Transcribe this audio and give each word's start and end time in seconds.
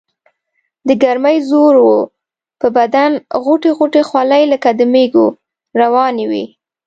دګرمۍ 0.87 1.37
زور 1.49 1.73
وو 1.85 1.99
پۀ 2.59 2.67
بدن 2.77 3.11
غوټۍ 3.43 3.71
غوټۍ 3.77 4.03
خولې 4.09 4.43
لکه 4.53 4.69
د 4.79 4.81
مېږو 4.93 5.25
روانې 5.81 6.25
وي 6.31 6.43
ـ 6.49 6.53